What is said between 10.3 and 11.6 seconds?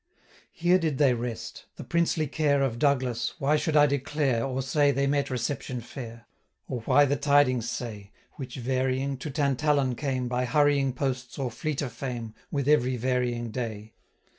hurrying posts, or